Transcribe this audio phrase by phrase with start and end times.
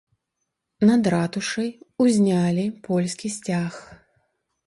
[0.89, 1.67] Над ратушай
[2.05, 3.71] узнялі польскі сцяг.